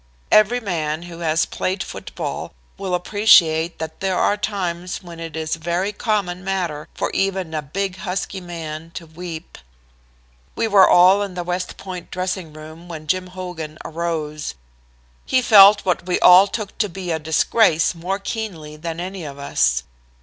[0.31, 5.55] Every man who has played football will appreciate that there are times when it is
[5.55, 9.59] a very common matter for even a big husky man to weep.
[10.55, 14.55] We were all in the West Point dressing room when Jim Hogan arose.
[15.23, 19.37] He felt what we all took to be a disgrace more keenly than any of
[19.37, 19.83] us.